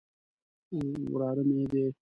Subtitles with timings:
[1.11, 1.83] وراره مې دی.